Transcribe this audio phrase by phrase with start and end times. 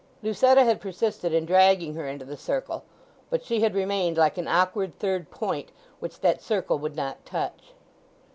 [0.23, 2.83] Lucetta had persisted in dragging her into the circle;
[3.29, 7.75] but she had remained like an awkward third point which that circle would not touch.